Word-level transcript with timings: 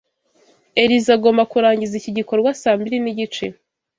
Elyse 0.83 1.09
agomba 1.17 1.43
kurangiza 1.51 1.93
iki 1.99 2.11
gikorwa 2.17 2.49
saa 2.61 2.77
mbiri 2.79 2.97
nigice. 3.03 3.45